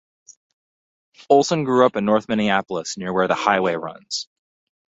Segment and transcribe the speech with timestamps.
[1.29, 4.27] Olson grew up in North Minneapolis, near where the highway runs.